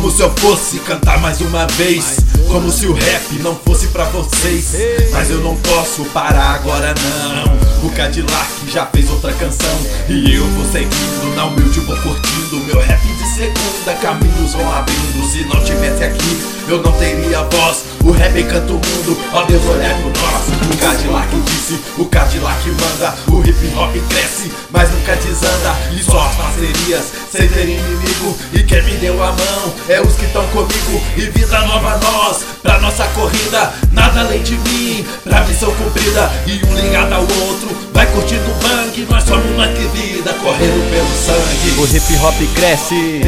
[0.00, 2.20] Como se eu fosse cantar mais uma vez.
[2.48, 4.72] Como se o rap não fosse pra vocês.
[5.12, 7.69] Mas eu não posso parar agora não.
[7.82, 9.70] O Cadillac já fez outra canção.
[10.08, 12.56] E eu vou seguindo, na humilde vou curtindo.
[12.66, 15.30] Meu rap de segunda, caminhos vão abrindo.
[15.30, 17.84] Se não tivesse aqui, eu não teria voz.
[18.04, 20.72] O rap canta o mundo, ó Deus olha pro nós.
[20.72, 23.14] O Cadillac disse, o Cadillac manda.
[23.28, 25.74] O hip hop cresce, mas nunca desanda.
[25.98, 28.36] E só as parcerias, sem ter inimigo.
[28.52, 31.02] E quem me deu a mão é os que estão comigo.
[31.16, 33.72] E vida nova nós, pra nossa corrida.
[34.10, 36.32] Nada além de mim, pra missão cumprida.
[36.44, 39.06] E um ligado ao outro, vai curtindo o bang.
[39.08, 41.78] Nós somos mais que vida, correndo pelo sangue.
[41.78, 43.22] O hip hop cresce,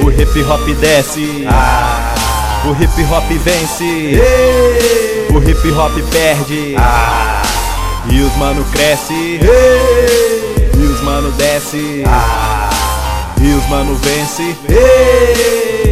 [0.00, 1.44] o hip hop desce,
[2.64, 4.20] o hip hop vence,
[5.34, 6.76] o hip hop perde.
[8.10, 12.04] E os mano cresce, e os mano desce,
[13.42, 14.56] e os mano vence,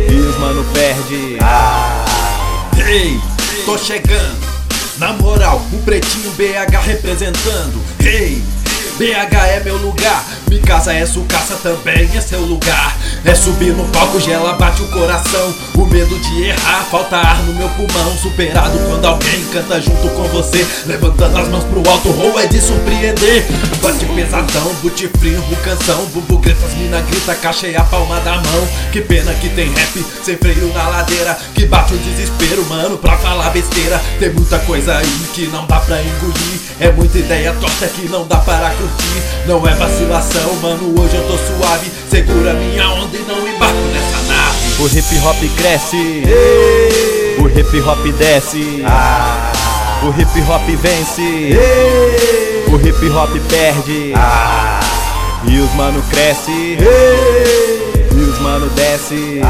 [0.09, 1.39] e os mano perde.
[2.87, 3.21] Ei,
[3.65, 4.53] tô chegando.
[4.99, 7.81] Na moral, o pretinho BH representando.
[8.05, 8.43] Ei,
[8.99, 10.25] BH é meu lugar.
[10.49, 12.95] Mi casa é sucaça também, é seu lugar.
[13.25, 15.55] É subir no palco, gela, bate o coração.
[15.75, 18.17] O medo de errar, falta ar no meu pulmão.
[18.19, 20.67] Superado quando alguém canta junto com você.
[20.87, 23.47] Levantando as mãos pro alto, ou é de surpreender.
[23.83, 26.05] Bate pesadão, boot frio, canção.
[26.07, 28.69] Bumbo grita, as mina grita, caixa e a palma da mão.
[28.93, 31.39] Que pena que tem rap sem freio na ladeira.
[31.55, 33.99] Que bate o desespero, mano, pra falar besteira.
[34.19, 36.61] Tem muita coisa aí que não dá pra engolir.
[36.79, 38.71] É muita ideia torta que não dá para
[39.47, 41.91] Não é vacilação, mano, hoje eu tô suave.
[42.11, 44.83] Segura minha onda e não embarco nessa nave.
[44.83, 46.23] O hip hop cresce,
[47.39, 48.85] o hip hop desce,
[50.03, 51.57] o hip hop vence,
[52.69, 54.15] o hip hop perde.
[55.45, 59.41] E os mano cresce, e os mano desce,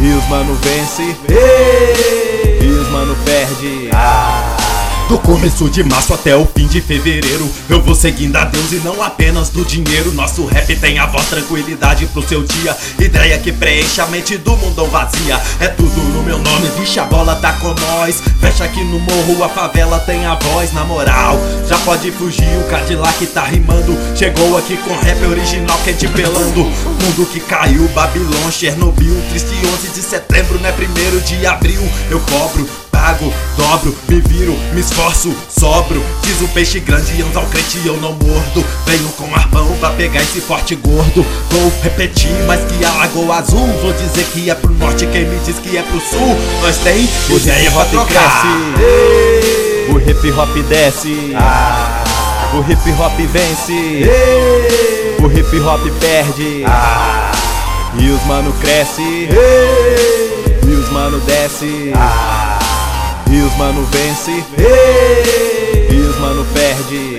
[0.00, 1.16] e os mano vence,
[5.08, 8.76] Do começo de março até o fim de fevereiro Eu vou seguindo a Deus e
[8.76, 10.12] não apenas do dinheiro.
[10.12, 12.74] Nosso rap tem a voz, tranquilidade pro seu dia.
[12.98, 15.38] Ideia que preenche a mente do mundão vazia.
[15.60, 18.22] É tudo no meu nome, vixe a bola tá com nós.
[18.40, 21.38] Fecha aqui no morro, a favela tem a voz Na moral,
[21.68, 23.96] já pode fugir, o Cadillac tá rimando.
[24.16, 26.64] Chegou aqui com rap original quente pelando.
[26.64, 31.82] Mundo que caiu, Babilônia, Chernobyl Triste 11 de setembro, não é primeiro de abril.
[32.10, 32.66] Eu cobro
[33.56, 36.02] dobro, me viro, me esforço, sobro.
[36.22, 38.64] Diz o peixe grande, anda ao crente eu não mordo.
[38.86, 41.24] Venho com arpão pra pegar esse forte gordo.
[41.50, 43.66] Vou repetir, mas que a Lagoa Azul.
[43.82, 46.36] Vou dizer que é pro norte, quem me diz que é pro sul.
[46.62, 48.46] Nós tem O pra hop cresce,
[49.92, 51.34] o hip hop desce,
[52.54, 54.08] o hip hop vence,
[55.22, 56.64] o hip hop perde.
[57.98, 61.92] E os mano cresce, e os mano desce,
[63.34, 64.30] e os mano vence,
[65.90, 67.18] e os mano perde.